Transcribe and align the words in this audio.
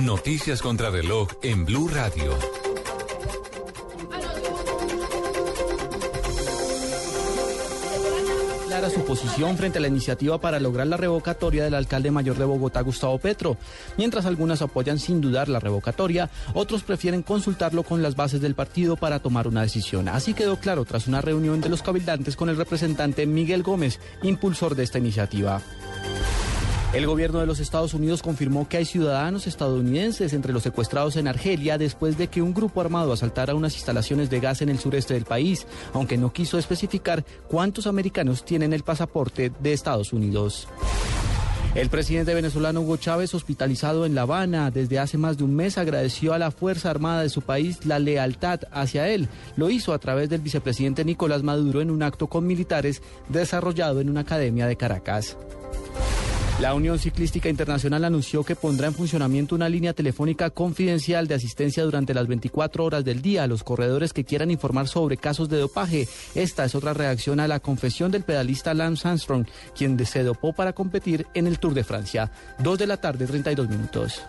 Noticias 0.00 0.62
contra 0.62 0.90
reloj 0.90 1.28
en 1.42 1.64
Blue 1.64 1.88
Radio. 1.88 2.36
clara 8.72 8.88
su 8.88 9.04
posición 9.04 9.58
frente 9.58 9.76
a 9.76 9.82
la 9.82 9.88
iniciativa 9.88 10.40
para 10.40 10.58
lograr 10.58 10.86
la 10.86 10.96
revocatoria 10.96 11.62
del 11.62 11.74
alcalde 11.74 12.10
mayor 12.10 12.38
de 12.38 12.46
Bogotá, 12.46 12.80
Gustavo 12.80 13.18
Petro. 13.18 13.58
Mientras 13.98 14.24
algunas 14.24 14.62
apoyan 14.62 14.98
sin 14.98 15.20
dudar 15.20 15.50
la 15.50 15.60
revocatoria, 15.60 16.30
otros 16.54 16.82
prefieren 16.82 17.22
consultarlo 17.22 17.82
con 17.82 18.00
las 18.00 18.16
bases 18.16 18.40
del 18.40 18.54
partido 18.54 18.96
para 18.96 19.18
tomar 19.18 19.46
una 19.46 19.60
decisión. 19.60 20.08
Así 20.08 20.32
quedó 20.32 20.56
claro 20.56 20.86
tras 20.86 21.06
una 21.06 21.20
reunión 21.20 21.60
de 21.60 21.68
los 21.68 21.82
cabildantes 21.82 22.34
con 22.34 22.48
el 22.48 22.56
representante 22.56 23.26
Miguel 23.26 23.62
Gómez, 23.62 24.00
impulsor 24.22 24.74
de 24.74 24.84
esta 24.84 24.98
iniciativa. 24.98 25.60
El 26.92 27.06
gobierno 27.06 27.40
de 27.40 27.46
los 27.46 27.58
Estados 27.58 27.94
Unidos 27.94 28.22
confirmó 28.22 28.68
que 28.68 28.76
hay 28.76 28.84
ciudadanos 28.84 29.46
estadounidenses 29.46 30.34
entre 30.34 30.52
los 30.52 30.62
secuestrados 30.62 31.16
en 31.16 31.26
Argelia 31.26 31.78
después 31.78 32.18
de 32.18 32.28
que 32.28 32.42
un 32.42 32.52
grupo 32.52 32.82
armado 32.82 33.14
asaltara 33.14 33.54
unas 33.54 33.74
instalaciones 33.76 34.28
de 34.28 34.40
gas 34.40 34.60
en 34.60 34.68
el 34.68 34.78
sureste 34.78 35.14
del 35.14 35.24
país, 35.24 35.66
aunque 35.94 36.18
no 36.18 36.34
quiso 36.34 36.58
especificar 36.58 37.24
cuántos 37.48 37.86
americanos 37.86 38.44
tienen 38.44 38.74
el 38.74 38.82
pasaporte 38.82 39.50
de 39.58 39.72
Estados 39.72 40.12
Unidos. 40.12 40.68
El 41.74 41.88
presidente 41.88 42.34
venezolano 42.34 42.82
Hugo 42.82 42.98
Chávez, 42.98 43.34
hospitalizado 43.34 44.04
en 44.04 44.14
La 44.14 44.22
Habana 44.22 44.70
desde 44.70 44.98
hace 44.98 45.16
más 45.16 45.38
de 45.38 45.44
un 45.44 45.56
mes, 45.56 45.78
agradeció 45.78 46.34
a 46.34 46.38
la 46.38 46.50
Fuerza 46.50 46.90
Armada 46.90 47.22
de 47.22 47.30
su 47.30 47.40
país 47.40 47.86
la 47.86 47.98
lealtad 47.98 48.60
hacia 48.70 49.08
él. 49.08 49.30
Lo 49.56 49.70
hizo 49.70 49.94
a 49.94 49.98
través 49.98 50.28
del 50.28 50.42
vicepresidente 50.42 51.06
Nicolás 51.06 51.42
Maduro 51.42 51.80
en 51.80 51.90
un 51.90 52.02
acto 52.02 52.26
con 52.26 52.46
militares 52.46 53.00
desarrollado 53.30 54.02
en 54.02 54.10
una 54.10 54.20
academia 54.20 54.66
de 54.66 54.76
Caracas. 54.76 55.38
La 56.60 56.74
Unión 56.74 56.98
Ciclística 56.98 57.48
Internacional 57.48 58.04
anunció 58.04 58.44
que 58.44 58.54
pondrá 58.54 58.86
en 58.86 58.94
funcionamiento 58.94 59.54
una 59.54 59.68
línea 59.68 59.94
telefónica 59.94 60.50
confidencial 60.50 61.26
de 61.26 61.34
asistencia 61.34 61.82
durante 61.82 62.14
las 62.14 62.28
24 62.28 62.84
horas 62.84 63.04
del 63.04 63.20
día 63.20 63.42
a 63.42 63.46
los 63.46 63.64
corredores 63.64 64.12
que 64.12 64.24
quieran 64.24 64.50
informar 64.50 64.86
sobre 64.86 65.16
casos 65.16 65.48
de 65.48 65.58
dopaje. 65.58 66.06
Esta 66.34 66.64
es 66.64 66.74
otra 66.74 66.94
reacción 66.94 67.40
a 67.40 67.48
la 67.48 67.58
confesión 67.58 68.12
del 68.12 68.22
pedalista 68.22 68.74
Lance 68.74 69.08
Armstrong, 69.08 69.46
quien 69.76 70.04
se 70.06 70.22
dopó 70.22 70.52
para 70.52 70.72
competir 70.72 71.26
en 71.34 71.46
el 71.46 71.58
Tour 71.58 71.74
de 71.74 71.84
Francia. 71.84 72.30
Dos 72.58 72.78
de 72.78 72.86
la 72.86 72.98
tarde, 72.98 73.26
32 73.26 73.68
minutos. 73.68 74.22